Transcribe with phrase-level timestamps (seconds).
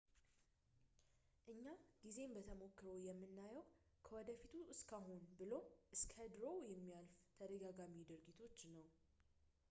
[1.51, 1.65] እኛ
[2.03, 3.65] ጊዜን በተሞክሮ የምናየው
[4.05, 8.87] ከወደፊቱ እስከ አሁን ብሎም እስከ ድሮው እንደሚያልፍ ተደጋጋሚ ድርጊቶች ነው